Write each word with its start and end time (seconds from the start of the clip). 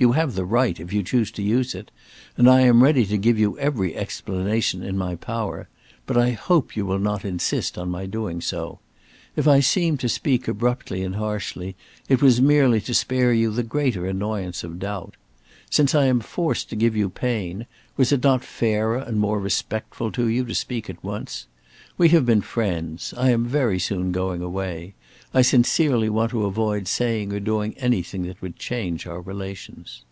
You 0.00 0.12
have 0.12 0.36
the 0.36 0.44
right, 0.44 0.78
if 0.78 0.92
you 0.92 1.02
choose 1.02 1.32
to 1.32 1.42
use 1.42 1.74
it, 1.74 1.90
and 2.36 2.48
I 2.48 2.60
am 2.60 2.84
ready 2.84 3.04
to 3.06 3.18
give 3.18 3.36
you 3.36 3.58
every 3.58 3.96
explanation 3.96 4.80
in 4.80 4.96
my 4.96 5.16
power; 5.16 5.66
but 6.06 6.16
I 6.16 6.30
hope 6.30 6.76
you 6.76 6.86
will 6.86 7.00
not 7.00 7.24
insist 7.24 7.76
on 7.76 7.88
my 7.90 8.06
doing 8.06 8.40
so. 8.40 8.78
If 9.34 9.48
I 9.48 9.58
seemed 9.58 9.98
to 9.98 10.08
speak 10.08 10.46
abruptly 10.46 11.02
and 11.02 11.16
harshly, 11.16 11.74
it 12.08 12.22
was 12.22 12.40
merely 12.40 12.80
to 12.82 12.94
spare 12.94 13.32
you 13.32 13.50
the 13.50 13.64
greater 13.64 14.06
annoyance 14.06 14.62
of 14.62 14.78
doubt. 14.78 15.16
Since 15.68 15.96
I 15.96 16.04
am 16.04 16.20
forced 16.20 16.70
to 16.70 16.76
give 16.76 16.94
you 16.94 17.10
pain, 17.10 17.66
was 17.96 18.12
it 18.12 18.22
not 18.22 18.44
fairer 18.44 18.98
and 18.98 19.18
more 19.18 19.40
respectful 19.40 20.12
to 20.12 20.28
you 20.28 20.44
to 20.44 20.54
speak 20.54 20.88
at 20.88 21.02
once? 21.02 21.48
We 21.96 22.10
have 22.10 22.24
been 22.24 22.42
friends. 22.42 23.12
I 23.16 23.30
am 23.30 23.44
very 23.44 23.80
soon 23.80 24.12
going 24.12 24.40
away. 24.40 24.94
I 25.34 25.42
sincerely 25.42 26.08
want 26.08 26.30
to 26.30 26.44
avoid 26.46 26.86
saying 26.86 27.32
or 27.32 27.40
doing 27.40 27.74
anything 27.76 28.22
that 28.22 28.40
would 28.40 28.56
change 28.56 29.04
our 29.06 29.20
relations." 29.20 30.02